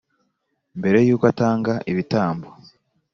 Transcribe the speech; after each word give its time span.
mbere 0.79 0.97
y’uko 1.07 1.25
atanga 1.31 1.73
ibitambo 1.91 2.47